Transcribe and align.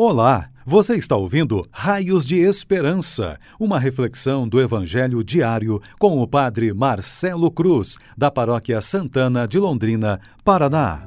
Olá, 0.00 0.48
você 0.64 0.94
está 0.94 1.16
ouvindo 1.16 1.66
Raios 1.72 2.24
de 2.24 2.36
Esperança, 2.36 3.36
uma 3.58 3.80
reflexão 3.80 4.46
do 4.46 4.60
Evangelho 4.60 5.24
diário 5.24 5.82
com 5.98 6.22
o 6.22 6.28
Padre 6.28 6.72
Marcelo 6.72 7.50
Cruz, 7.50 7.96
da 8.16 8.30
Paróquia 8.30 8.80
Santana 8.80 9.44
de 9.48 9.58
Londrina, 9.58 10.20
Paraná. 10.44 11.02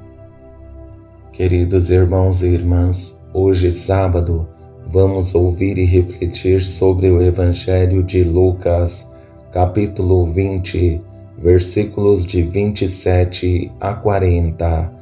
Queridos 1.32 1.90
irmãos 1.90 2.42
e 2.42 2.48
irmãs, 2.48 3.18
hoje 3.32 3.70
sábado, 3.70 4.46
vamos 4.86 5.34
ouvir 5.34 5.78
e 5.78 5.86
refletir 5.86 6.60
sobre 6.60 7.08
o 7.08 7.22
Evangelho 7.22 8.02
de 8.02 8.22
Lucas, 8.22 9.08
capítulo 9.50 10.26
20, 10.26 11.00
versículos 11.38 12.26
de 12.26 12.42
27 12.42 13.72
a 13.80 13.94
40. 13.94 14.92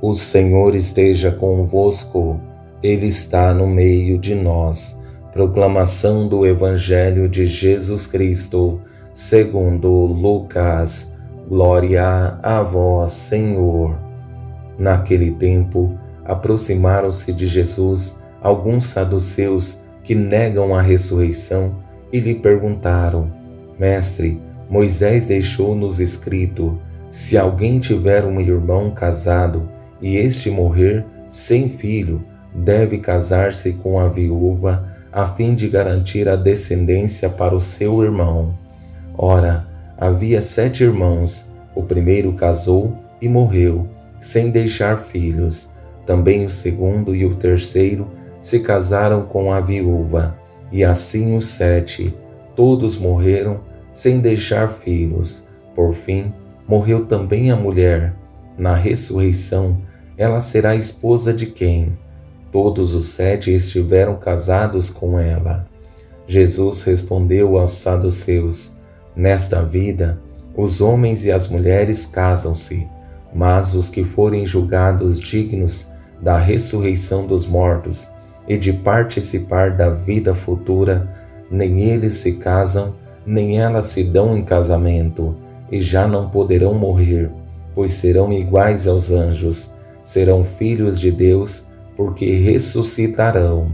O 0.00 0.14
Senhor 0.14 0.76
esteja 0.76 1.32
convosco 1.32 2.40
ele 2.82 3.06
está 3.06 3.52
no 3.52 3.66
meio 3.66 4.18
de 4.18 4.34
nós. 4.34 4.96
Proclamação 5.32 6.26
do 6.26 6.46
Evangelho 6.46 7.28
de 7.28 7.46
Jesus 7.46 8.06
Cristo, 8.06 8.80
segundo 9.12 9.88
Lucas. 10.06 11.12
Glória 11.48 12.38
a 12.42 12.62
vós, 12.62 13.12
Senhor. 13.12 13.98
Naquele 14.78 15.32
tempo, 15.32 15.98
aproximaram-se 16.24 17.32
de 17.32 17.46
Jesus 17.46 18.20
alguns 18.42 18.84
saduceus 18.84 19.78
que 20.02 20.14
negam 20.14 20.74
a 20.74 20.80
ressurreição 20.80 21.76
e 22.12 22.18
lhe 22.18 22.34
perguntaram: 22.34 23.30
Mestre, 23.78 24.40
Moisés 24.68 25.26
deixou-nos 25.26 26.00
escrito: 26.00 26.80
se 27.08 27.36
alguém 27.36 27.78
tiver 27.78 28.24
um 28.24 28.40
irmão 28.40 28.90
casado 28.90 29.68
e 30.00 30.16
este 30.16 30.50
morrer 30.50 31.04
sem 31.28 31.68
filho, 31.68 32.24
deve 32.60 32.98
casar-se 32.98 33.72
com 33.72 33.98
a 33.98 34.06
viúva 34.06 34.88
a 35.12 35.26
fim 35.26 35.54
de 35.54 35.68
garantir 35.68 36.28
a 36.28 36.36
descendência 36.36 37.28
para 37.28 37.54
o 37.54 37.60
seu 37.60 38.02
irmão. 38.02 38.54
Ora, 39.16 39.66
havia 39.98 40.40
sete 40.40 40.84
irmãos. 40.84 41.46
O 41.74 41.82
primeiro 41.82 42.32
casou 42.32 42.96
e 43.20 43.28
morreu, 43.28 43.88
sem 44.18 44.50
deixar 44.50 44.96
filhos. 44.96 45.70
Também 46.06 46.44
o 46.44 46.50
segundo 46.50 47.14
e 47.14 47.24
o 47.24 47.34
terceiro 47.34 48.08
se 48.40 48.60
casaram 48.60 49.22
com 49.26 49.52
a 49.52 49.60
viúva, 49.60 50.36
e 50.72 50.84
assim 50.84 51.36
os 51.36 51.46
sete. 51.46 52.14
Todos 52.54 52.96
morreram 52.96 53.60
sem 53.90 54.20
deixar 54.20 54.68
filhos. 54.68 55.44
Por 55.74 55.92
fim, 55.92 56.32
morreu 56.66 57.06
também 57.06 57.50
a 57.50 57.56
mulher. 57.56 58.14
Na 58.56 58.74
ressurreição, 58.74 59.78
ela 60.16 60.40
será 60.40 60.74
esposa 60.74 61.32
de 61.32 61.46
quem? 61.46 61.96
Todos 62.52 62.94
os 62.94 63.06
sete 63.06 63.52
estiveram 63.52 64.16
casados 64.16 64.90
com 64.90 65.18
ela. 65.18 65.66
Jesus 66.26 66.82
respondeu 66.82 67.56
aos 67.56 67.78
saduceus: 67.78 68.72
Nesta 69.14 69.62
vida, 69.62 70.20
os 70.56 70.80
homens 70.80 71.24
e 71.24 71.30
as 71.30 71.46
mulheres 71.46 72.06
casam-se, 72.06 72.88
mas 73.32 73.74
os 73.74 73.88
que 73.88 74.02
forem 74.02 74.44
julgados 74.44 75.20
dignos 75.20 75.86
da 76.20 76.36
ressurreição 76.36 77.26
dos 77.26 77.46
mortos 77.46 78.10
e 78.48 78.56
de 78.56 78.72
participar 78.72 79.76
da 79.76 79.90
vida 79.90 80.34
futura, 80.34 81.08
nem 81.48 81.80
eles 81.82 82.14
se 82.14 82.32
casam, 82.32 82.94
nem 83.24 83.60
elas 83.60 83.86
se 83.86 84.02
dão 84.02 84.36
em 84.36 84.42
casamento, 84.42 85.36
e 85.70 85.80
já 85.80 86.08
não 86.08 86.28
poderão 86.28 86.74
morrer, 86.74 87.30
pois 87.74 87.92
serão 87.92 88.32
iguais 88.32 88.88
aos 88.88 89.12
anjos, 89.12 89.70
serão 90.02 90.42
filhos 90.42 90.98
de 90.98 91.12
Deus 91.12 91.69
porque 91.96 92.30
ressuscitarão. 92.32 93.70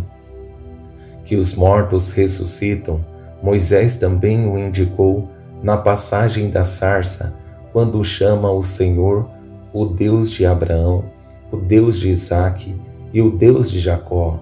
Que 1.24 1.36
os 1.36 1.54
mortos 1.54 2.12
ressuscitam, 2.12 3.04
Moisés 3.42 3.96
também 3.96 4.46
o 4.46 4.58
indicou 4.58 5.28
na 5.62 5.76
passagem 5.76 6.50
da 6.50 6.64
sarça, 6.64 7.34
quando 7.72 8.02
chama 8.02 8.50
o 8.50 8.62
Senhor 8.62 9.28
o 9.72 9.84
Deus 9.84 10.30
de 10.30 10.46
Abraão, 10.46 11.04
o 11.52 11.56
Deus 11.56 11.98
de 12.00 12.08
Isaque 12.08 12.74
e 13.12 13.20
o 13.20 13.30
Deus 13.30 13.70
de 13.70 13.78
Jacó. 13.78 14.40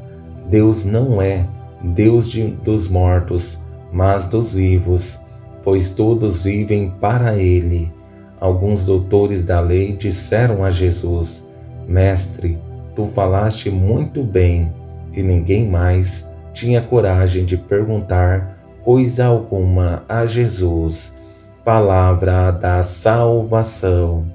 Deus 0.48 0.84
não 0.84 1.21
é 1.21 1.48
Deus 1.82 2.31
de, 2.31 2.47
dos 2.48 2.87
mortos, 2.88 3.59
mas 3.93 4.27
dos 4.27 4.54
vivos, 4.54 5.21
pois 5.62 5.88
todos 5.88 6.44
vivem 6.44 6.93
para 7.00 7.37
Ele. 7.37 7.93
Alguns 8.41 8.84
doutores 8.84 9.44
da 9.44 9.60
lei 9.60 9.93
disseram 9.93 10.62
a 10.62 10.71
Jesus: 10.71 11.48
Mestre, 11.88 12.59
Tu 12.94 13.05
falaste 13.06 13.71
muito 13.71 14.22
bem, 14.22 14.72
e 15.12 15.22
ninguém 15.22 15.69
mais 15.69 16.28
tinha 16.53 16.81
coragem 16.81 17.44
de 17.44 17.56
perguntar 17.56 18.59
coisa 18.82 19.27
alguma 19.27 20.05
a 20.09 20.25
Jesus. 20.27 21.16
Palavra 21.65 22.50
da 22.50 22.83
salvação. 22.83 24.27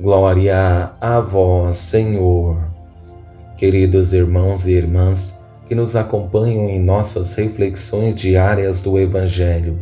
Glória 0.00 0.92
a 1.00 1.20
vós, 1.20 1.76
Senhor. 1.76 2.58
Queridos 3.56 4.12
irmãos 4.12 4.66
e 4.66 4.72
irmãs 4.72 5.38
que 5.66 5.74
nos 5.74 5.94
acompanham 5.94 6.68
em 6.68 6.80
nossas 6.80 7.34
reflexões 7.34 8.14
diárias 8.14 8.80
do 8.80 8.98
Evangelho, 8.98 9.78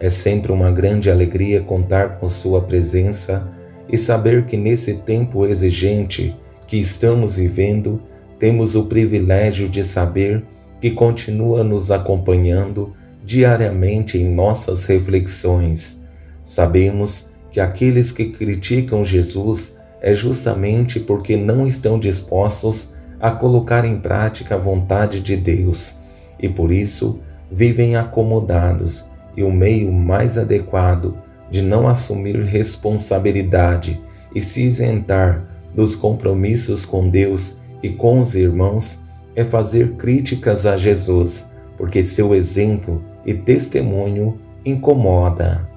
é 0.00 0.08
sempre 0.08 0.50
uma 0.52 0.70
grande 0.70 1.10
alegria 1.10 1.60
contar 1.60 2.18
com 2.18 2.26
Sua 2.26 2.62
presença 2.62 3.46
e 3.88 3.98
saber 3.98 4.46
que 4.46 4.56
nesse 4.56 4.94
tempo 4.94 5.44
exigente, 5.44 6.36
que 6.68 6.76
estamos 6.76 7.36
vivendo, 7.36 8.00
temos 8.38 8.76
o 8.76 8.84
privilégio 8.84 9.68
de 9.68 9.82
saber 9.82 10.44
que 10.78 10.90
continua 10.90 11.64
nos 11.64 11.90
acompanhando 11.90 12.94
diariamente 13.24 14.18
em 14.18 14.28
nossas 14.32 14.84
reflexões. 14.84 15.98
Sabemos 16.42 17.30
que 17.50 17.58
aqueles 17.58 18.12
que 18.12 18.26
criticam 18.26 19.02
Jesus 19.02 19.78
é 20.00 20.14
justamente 20.14 21.00
porque 21.00 21.36
não 21.36 21.66
estão 21.66 21.98
dispostos 21.98 22.94
a 23.18 23.30
colocar 23.30 23.84
em 23.84 23.98
prática 23.98 24.54
a 24.54 24.58
vontade 24.58 25.20
de 25.20 25.36
Deus 25.36 25.96
e 26.38 26.48
por 26.48 26.70
isso 26.70 27.18
vivem 27.50 27.96
acomodados 27.96 29.06
e 29.34 29.42
o 29.42 29.50
meio 29.50 29.90
mais 29.90 30.36
adequado 30.36 31.18
de 31.50 31.62
não 31.62 31.88
assumir 31.88 32.36
responsabilidade 32.42 34.00
e 34.34 34.40
se 34.40 34.62
isentar 34.62 35.57
dos 35.74 35.94
compromissos 35.94 36.84
com 36.84 37.08
Deus 37.08 37.56
e 37.82 37.90
com 37.90 38.20
os 38.20 38.34
irmãos 38.34 39.00
é 39.34 39.44
fazer 39.44 39.92
críticas 39.92 40.66
a 40.66 40.76
Jesus, 40.76 41.52
porque 41.76 42.02
seu 42.02 42.34
exemplo 42.34 43.02
e 43.24 43.34
testemunho 43.34 44.38
incomoda. 44.64 45.68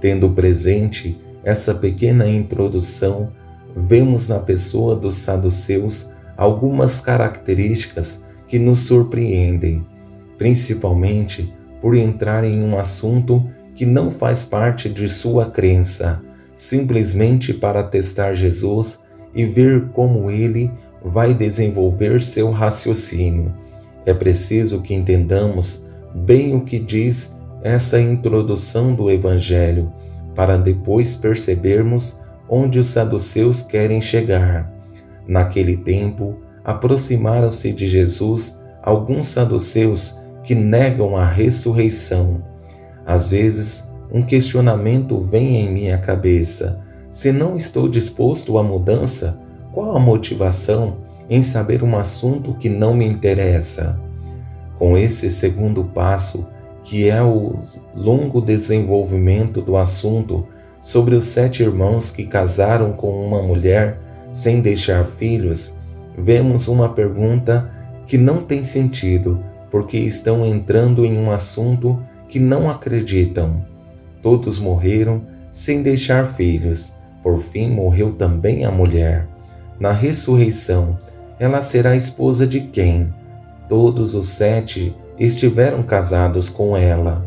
Tendo 0.00 0.30
presente 0.30 1.18
essa 1.42 1.74
pequena 1.74 2.28
introdução, 2.28 3.32
vemos 3.74 4.28
na 4.28 4.38
pessoa 4.38 4.94
dos 4.94 5.14
saduceus 5.14 6.08
algumas 6.36 7.00
características 7.00 8.22
que 8.46 8.58
nos 8.58 8.80
surpreendem, 8.80 9.86
principalmente 10.36 11.54
por 11.80 11.96
entrar 11.96 12.44
em 12.44 12.62
um 12.62 12.78
assunto 12.78 13.46
que 13.74 13.84
não 13.84 14.10
faz 14.10 14.44
parte 14.44 14.88
de 14.88 15.08
sua 15.08 15.50
crença, 15.50 16.22
simplesmente 16.54 17.52
para 17.52 17.82
testar 17.82 18.34
Jesus 18.34 19.00
e 19.34 19.44
ver 19.44 19.88
como 19.88 20.30
ele 20.30 20.70
vai 21.04 21.34
desenvolver 21.34 22.22
seu 22.22 22.50
raciocínio. 22.50 23.52
É 24.06 24.14
preciso 24.14 24.80
que 24.80 24.94
entendamos 24.94 25.84
bem 26.14 26.54
o 26.54 26.60
que 26.60 26.78
diz 26.78 27.34
essa 27.62 28.00
introdução 28.00 28.94
do 28.94 29.10
Evangelho, 29.10 29.92
para 30.34 30.56
depois 30.56 31.16
percebermos 31.16 32.20
onde 32.48 32.78
os 32.78 32.86
saduceus 32.86 33.62
querem 33.62 34.00
chegar. 34.00 34.70
Naquele 35.26 35.76
tempo, 35.76 36.38
aproximaram-se 36.62 37.72
de 37.72 37.86
Jesus 37.86 38.58
alguns 38.82 39.28
saduceus 39.28 40.18
que 40.42 40.54
negam 40.54 41.16
a 41.16 41.26
ressurreição. 41.26 42.42
Às 43.06 43.30
vezes, 43.30 43.84
um 44.14 44.22
questionamento 44.22 45.18
vem 45.18 45.56
em 45.56 45.72
minha 45.72 45.98
cabeça. 45.98 46.80
Se 47.10 47.32
não 47.32 47.56
estou 47.56 47.88
disposto 47.88 48.56
à 48.56 48.62
mudança, 48.62 49.40
qual 49.72 49.96
a 49.96 49.98
motivação 49.98 50.98
em 51.28 51.42
saber 51.42 51.82
um 51.82 51.96
assunto 51.96 52.54
que 52.54 52.68
não 52.68 52.94
me 52.94 53.04
interessa? 53.04 54.00
Com 54.78 54.96
esse 54.96 55.28
segundo 55.28 55.82
passo, 55.86 56.46
que 56.80 57.10
é 57.10 57.20
o 57.20 57.56
longo 57.96 58.40
desenvolvimento 58.40 59.60
do 59.60 59.76
assunto 59.76 60.46
sobre 60.78 61.16
os 61.16 61.24
sete 61.24 61.64
irmãos 61.64 62.08
que 62.12 62.24
casaram 62.24 62.92
com 62.92 63.26
uma 63.26 63.42
mulher 63.42 63.98
sem 64.30 64.60
deixar 64.60 65.04
filhos, 65.04 65.74
vemos 66.16 66.68
uma 66.68 66.88
pergunta 66.88 67.68
que 68.06 68.16
não 68.16 68.36
tem 68.36 68.62
sentido, 68.62 69.42
porque 69.72 69.96
estão 69.98 70.46
entrando 70.46 71.04
em 71.04 71.18
um 71.18 71.32
assunto 71.32 72.00
que 72.28 72.38
não 72.38 72.70
acreditam. 72.70 73.73
Todos 74.24 74.58
morreram 74.58 75.20
sem 75.50 75.82
deixar 75.82 76.24
filhos. 76.24 76.94
Por 77.22 77.36
fim, 77.36 77.68
morreu 77.68 78.10
também 78.10 78.64
a 78.64 78.70
mulher. 78.70 79.28
Na 79.78 79.92
ressurreição, 79.92 80.98
ela 81.38 81.60
será 81.60 81.94
esposa 81.94 82.46
de 82.46 82.60
quem? 82.60 83.12
Todos 83.68 84.14
os 84.14 84.30
sete 84.30 84.96
estiveram 85.18 85.82
casados 85.82 86.48
com 86.48 86.74
ela. 86.74 87.22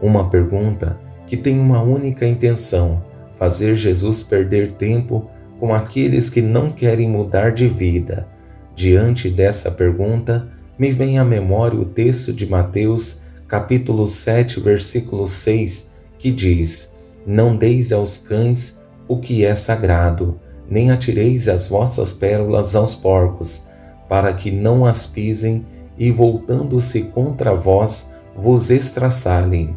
Uma 0.00 0.30
pergunta 0.30 0.98
que 1.26 1.36
tem 1.36 1.60
uma 1.60 1.82
única 1.82 2.26
intenção: 2.26 3.02
fazer 3.32 3.74
Jesus 3.74 4.22
perder 4.22 4.72
tempo 4.72 5.28
com 5.60 5.74
aqueles 5.74 6.30
que 6.30 6.40
não 6.40 6.70
querem 6.70 7.10
mudar 7.10 7.50
de 7.50 7.68
vida. 7.68 8.26
Diante 8.74 9.28
dessa 9.28 9.70
pergunta, 9.70 10.48
me 10.78 10.90
vem 10.90 11.18
à 11.18 11.24
memória 11.26 11.78
o 11.78 11.84
texto 11.84 12.32
de 12.32 12.48
Mateus, 12.48 13.20
capítulo 13.48 14.06
7, 14.06 14.60
versículo 14.60 15.26
6, 15.26 15.88
que 16.18 16.30
diz: 16.30 16.92
Não 17.26 17.56
deis 17.56 17.92
aos 17.92 18.18
cães 18.18 18.76
o 19.08 19.18
que 19.18 19.44
é 19.44 19.54
sagrado, 19.54 20.38
nem 20.70 20.90
atireis 20.90 21.48
as 21.48 21.66
vossas 21.66 22.12
pérolas 22.12 22.76
aos 22.76 22.94
porcos, 22.94 23.62
para 24.06 24.32
que 24.34 24.50
não 24.50 24.84
as 24.84 25.06
pisem 25.06 25.64
e, 25.98 26.10
voltando-se 26.10 27.02
contra 27.04 27.54
vós, 27.54 28.10
vos 28.36 28.70
estraçalhem. 28.70 29.74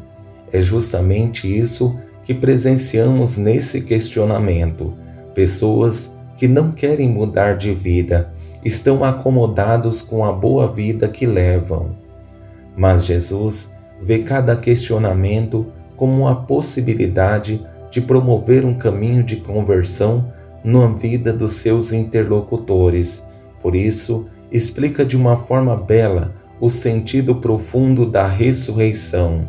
É 0.51 0.59
justamente 0.59 1.47
isso 1.47 1.97
que 2.23 2.33
presenciamos 2.33 3.37
nesse 3.37 3.81
questionamento. 3.81 4.93
Pessoas 5.33 6.11
que 6.37 6.47
não 6.47 6.71
querem 6.71 7.07
mudar 7.07 7.55
de 7.55 7.73
vida, 7.73 8.33
estão 8.63 9.03
acomodados 9.03 10.01
com 10.01 10.25
a 10.25 10.31
boa 10.31 10.67
vida 10.67 11.07
que 11.07 11.25
levam. 11.25 12.00
Mas 12.75 13.05
Jesus 13.05 13.73
vê 14.01 14.19
cada 14.19 14.55
questionamento 14.55 15.67
como 15.95 16.21
uma 16.21 16.35
possibilidade 16.35 17.65
de 17.91 18.01
promover 18.01 18.65
um 18.65 18.73
caminho 18.73 19.23
de 19.23 19.37
conversão 19.37 20.31
na 20.63 20.87
vida 20.87 21.33
dos 21.33 21.53
seus 21.53 21.91
interlocutores. 21.91 23.25
Por 23.59 23.75
isso, 23.75 24.27
explica 24.51 25.05
de 25.05 25.17
uma 25.17 25.35
forma 25.35 25.75
bela 25.75 26.33
o 26.59 26.69
sentido 26.69 27.35
profundo 27.35 28.05
da 28.05 28.25
ressurreição. 28.27 29.47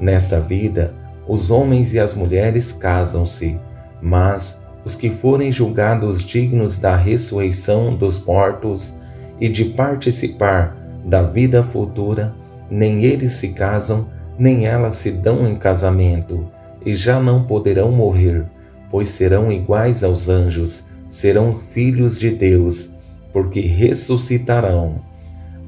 Nesta 0.00 0.38
vida, 0.38 0.94
os 1.26 1.50
homens 1.50 1.94
e 1.94 1.98
as 1.98 2.14
mulheres 2.14 2.72
casam-se, 2.72 3.60
mas 4.00 4.60
os 4.84 4.94
que 4.94 5.10
forem 5.10 5.50
julgados 5.50 6.22
dignos 6.24 6.78
da 6.78 6.94
ressurreição 6.94 7.94
dos 7.94 8.24
mortos 8.24 8.94
e 9.40 9.48
de 9.48 9.64
participar 9.64 10.76
da 11.04 11.22
vida 11.22 11.62
futura, 11.62 12.34
nem 12.70 13.04
eles 13.04 13.32
se 13.32 13.48
casam, 13.48 14.08
nem 14.38 14.66
elas 14.66 14.96
se 14.96 15.10
dão 15.10 15.48
em 15.48 15.54
casamento, 15.54 16.46
e 16.84 16.94
já 16.94 17.20
não 17.20 17.44
poderão 17.44 17.90
morrer, 17.90 18.44
pois 18.90 19.08
serão 19.08 19.50
iguais 19.50 20.04
aos 20.04 20.28
anjos, 20.28 20.84
serão 21.08 21.54
filhos 21.54 22.18
de 22.18 22.30
Deus, 22.30 22.90
porque 23.32 23.60
ressuscitarão. 23.60 24.96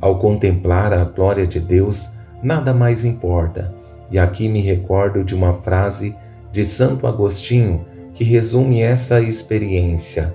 Ao 0.01 0.19
contemplar 0.19 0.93
a 0.93 1.05
glória 1.05 1.47
de 1.47 1.59
Deus, 1.59 2.11
nada 2.43 2.73
mais 2.73 3.05
importa 3.05 3.79
e 4.11 4.19
aqui 4.19 4.49
me 4.49 4.61
recordo 4.61 5.23
de 5.23 5.35
uma 5.35 5.53
frase 5.53 6.15
de 6.51 6.65
Santo 6.65 7.07
Agostinho 7.07 7.85
que 8.13 8.25
resume 8.25 8.83
essa 8.83 9.21
experiência. 9.21 10.35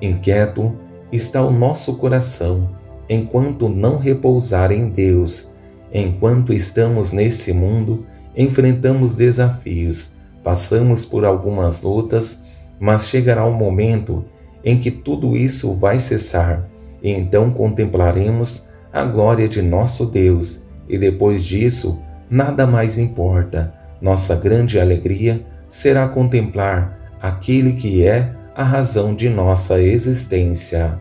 Inquieto 0.00 0.74
está 1.12 1.42
o 1.42 1.50
nosso 1.50 1.96
coração 1.96 2.70
enquanto 3.08 3.68
não 3.68 3.98
repousar 3.98 4.72
em 4.72 4.88
Deus. 4.88 5.50
Enquanto 5.92 6.52
estamos 6.52 7.12
nesse 7.12 7.52
mundo, 7.52 8.06
enfrentamos 8.36 9.14
desafios, 9.14 10.12
passamos 10.42 11.04
por 11.04 11.24
algumas 11.24 11.82
lutas, 11.82 12.40
mas 12.78 13.08
chegará 13.08 13.44
o 13.44 13.50
um 13.50 13.54
momento 13.54 14.24
em 14.64 14.78
que 14.78 14.90
tudo 14.90 15.36
isso 15.36 15.74
vai 15.74 15.98
cessar 15.98 16.68
e 17.02 17.10
então 17.10 17.50
contemplaremos 17.50 18.64
a 18.92 19.04
glória 19.04 19.48
de 19.48 19.62
nosso 19.62 20.06
Deus 20.06 20.60
e 20.88 20.98
depois 20.98 21.44
disso 21.44 22.02
nada 22.28 22.66
mais 22.66 22.98
importa. 22.98 23.72
Nossa 24.00 24.34
grande 24.34 24.78
alegria 24.78 25.44
será 25.68 26.08
contemplar 26.08 26.98
aquele 27.20 27.72
que 27.72 28.06
é 28.06 28.32
a 28.54 28.62
razão 28.62 29.14
de 29.14 29.28
nossa 29.28 29.80
existência. 29.80 31.00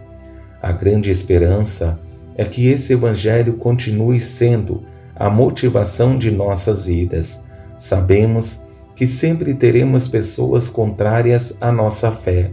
A 0.62 0.72
grande 0.72 1.10
esperança 1.10 2.00
é 2.40 2.46
que 2.46 2.70
esse 2.70 2.94
Evangelho 2.94 3.56
continue 3.56 4.18
sendo 4.18 4.84
a 5.14 5.30
motivação 5.30 6.18
de 6.18 6.32
nossas 6.32 6.86
vidas. 6.86 7.44
Sabemos 7.76 8.62
que 8.96 9.06
sempre 9.06 9.54
teremos 9.54 10.08
pessoas 10.08 10.70
contrárias 10.70 11.58
à 11.60 11.70
nossa 11.70 12.10
fé, 12.10 12.52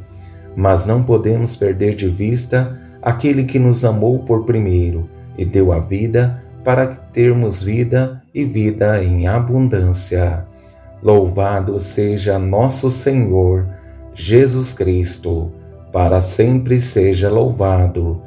mas 0.56 0.86
não 0.86 1.04
podemos 1.04 1.54
perder 1.54 1.94
de 1.94 2.08
vista 2.08 2.76
aquele 3.00 3.44
que 3.44 3.60
nos 3.60 3.84
amou 3.84 4.18
por 4.24 4.44
primeiro 4.44 5.08
e 5.38 5.44
deu 5.44 5.70
a 5.72 5.78
vida 5.78 6.42
para 6.64 6.88
termos 6.88 7.62
vida 7.62 8.20
e 8.34 8.44
vida 8.44 9.00
em 9.04 9.28
abundância. 9.28 10.44
Louvado 11.00 11.78
seja 11.78 12.40
nosso 12.40 12.90
Senhor 12.90 13.68
Jesus 14.12 14.72
Cristo, 14.72 15.52
para 15.92 16.20
sempre 16.20 16.76
seja 16.76 17.30
louvado. 17.30 18.26